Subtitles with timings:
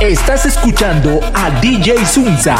[0.00, 2.56] Estás escuchando a DJ Zunza.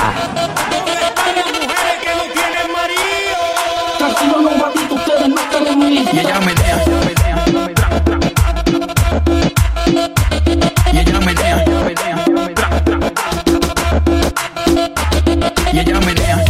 [6.13, 7.01] Y ella menea, tra,
[8.05, 8.19] tra.
[10.93, 12.99] Y ella menea, tra, tra.
[15.73, 16.45] Y ella menea,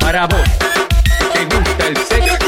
[0.00, 0.48] para vos.
[1.34, 2.41] ¿Te gusta el?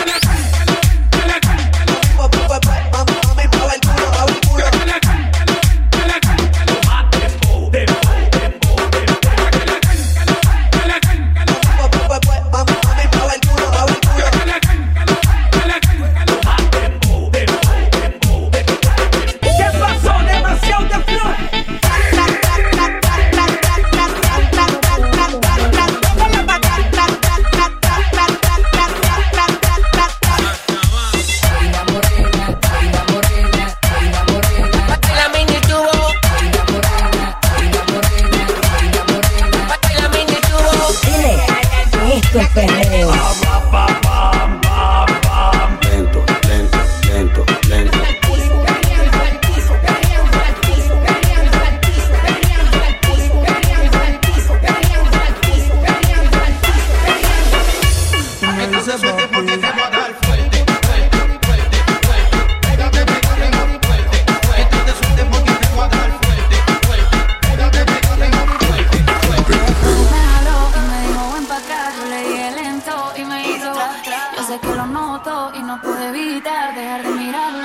[74.55, 77.64] Sé que lo noto y no pude evitar dejar de mirarlo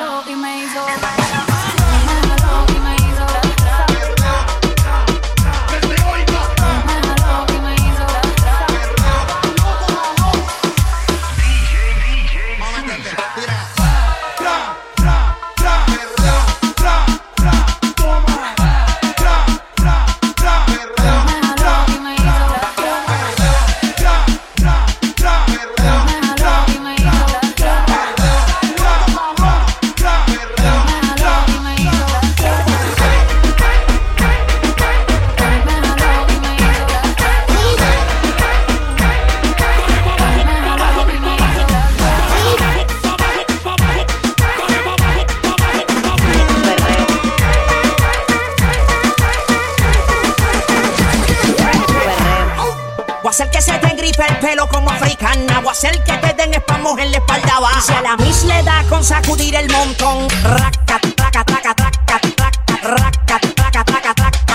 [53.39, 55.61] hacer que se te engripe el pelo como africana.
[55.65, 57.79] A hacer que te den espamos en la espalda baja.
[57.79, 60.27] Y si a la miss le da con sacudir el montón.
[60.43, 64.45] Raca, traca, traca, traca, traca, raca, traca, traca, traca, raca, traca, traca, traca,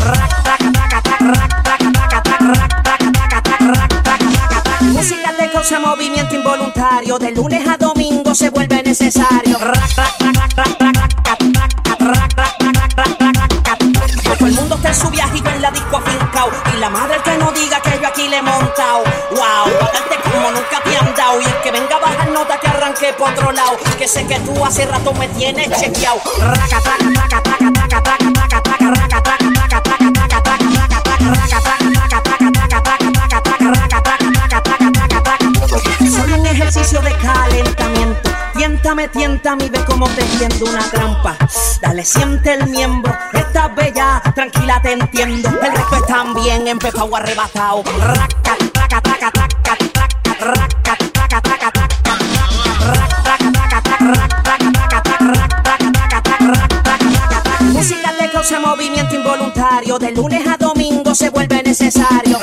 [0.00, 4.02] raca, traca, traca, traca, raca, traca, traca, traca, raca, traca, traca,
[4.62, 4.80] traca.
[4.80, 7.18] Música te causa movimiento involuntario.
[7.18, 9.58] De lunes a domingo se vuelve necesario.
[9.58, 10.25] Raca,
[22.98, 23.76] que por otro lado.
[23.98, 26.20] Que sé que tú hace rato me tienes chequeado.
[26.38, 31.00] Raca, traca, traca, traca, traca, traca, traca, traca, raca, traca, traca, traca, traca, traca, raca,
[31.02, 36.10] traca, raca, traca, traca, traca, traca, traca, traca, traca, raca, traca, traca, traca, traca, traca.
[36.10, 38.30] Soy un ejercicio de calentamiento.
[38.54, 41.36] Tiéntame, tiéntame y ve cómo te tiendo una trampa.
[41.82, 43.14] Dale, siente el miembro.
[43.34, 45.48] Estás bella, tranquila, te entiendo.
[45.48, 47.82] El resto es también empepado arrebatado.
[47.98, 49.55] Raca, traca, traca, traca,
[59.98, 62.38] De lunes a domingo se vuelve necesario.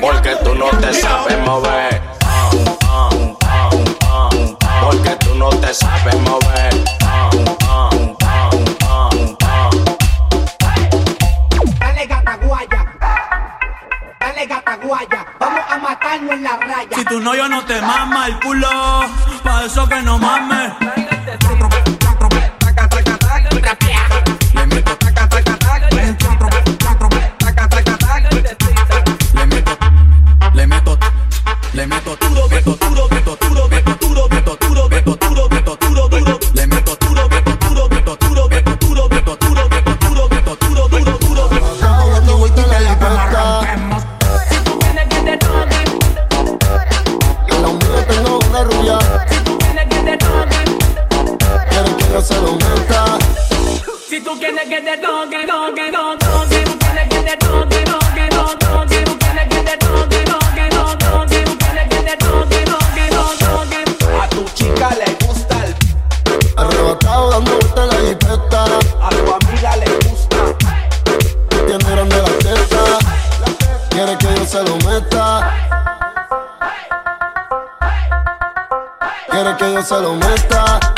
[0.00, 2.02] Porque tú no te sabes mover.
[4.82, 6.84] Porque tú no te sabes mover.
[11.78, 12.86] Dale gata guaya.
[14.18, 15.26] Dale gata guaya.
[15.38, 16.96] Vamos a matarnos en la raya.
[16.96, 18.68] Si tu novio no te mama el culo,
[19.42, 20.72] pa' eso que no mames.
[64.20, 65.74] A tu chica le gusta el
[67.30, 68.64] dando la jipeta.
[69.02, 70.38] A tu amiga le gusta.
[71.66, 72.98] Tiene la.
[73.90, 75.50] Quiere que yo se lo meta.
[79.30, 80.91] Quiere que yo se lo meta.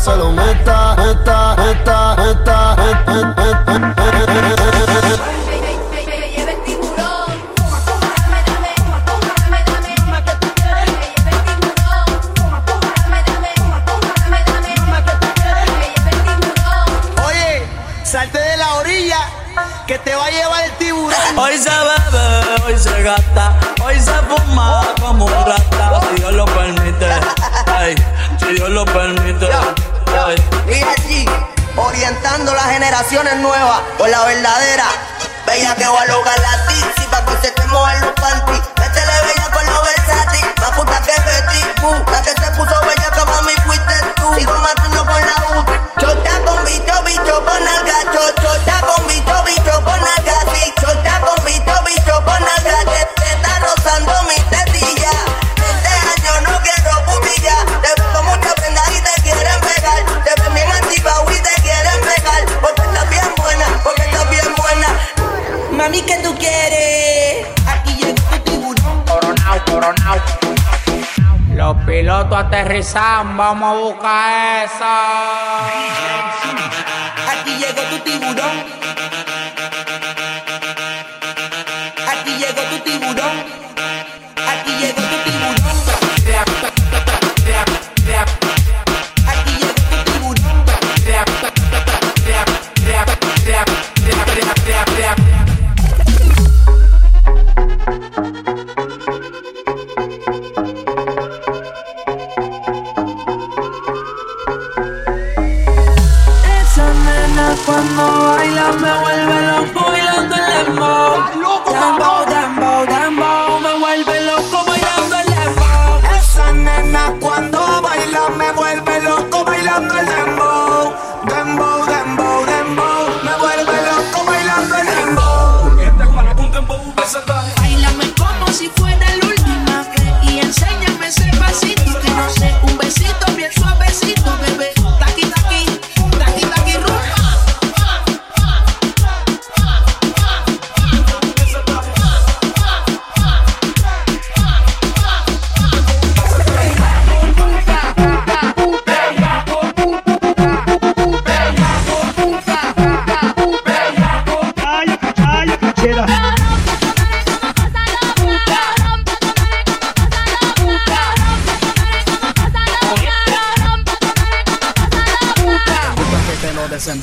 [0.00, 3.28] se lo meta, meta, meta, meta, meta,
[19.88, 21.38] que te va a llevar el tiburón.
[21.38, 26.44] Hoy se bebe, hoy se gasta, hoy se fuma como un rata, si Dios lo
[26.44, 27.08] permite.
[27.66, 27.94] Ay,
[28.38, 29.48] si Dios lo permite
[30.28, 30.40] sabes.
[30.66, 31.24] Mira allí,
[31.76, 34.84] orientando las generaciones nuevas por la verdadera.
[35.46, 38.17] Veía que va a lograr la tizi para que se te mueva
[72.28, 75.97] tua Teresa mbak mau kaisar.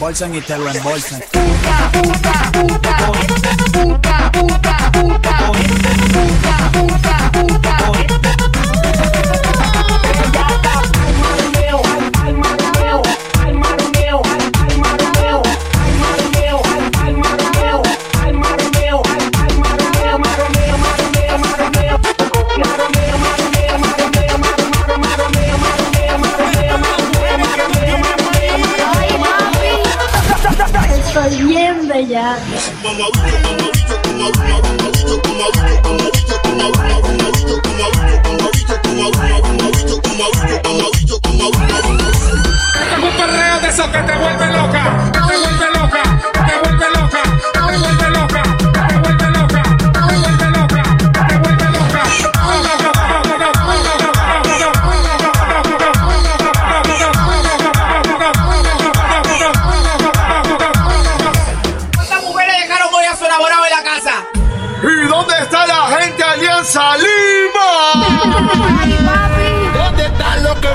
[0.05, 1.23] reembolsan y te reembolsan.
[1.91, 3.34] Puta.
[32.97, 33.34] While we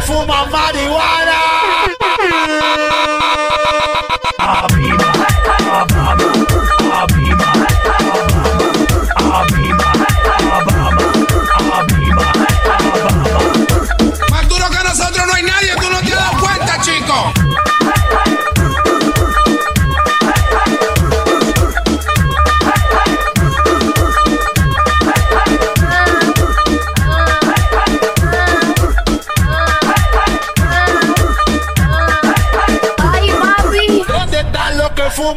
[0.07, 2.00] for my marijuana.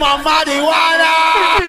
[0.03, 1.62] 妈妈的碗啊！